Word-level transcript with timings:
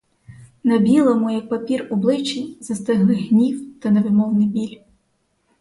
На 0.63 0.77
білому, 0.77 1.29
як 1.29 1.49
папір, 1.49 1.87
обличчі 1.91 2.57
застигли 2.61 3.15
гнів 3.15 3.79
та 3.79 3.89
невимовний 3.91 4.47
біль. 4.47 4.77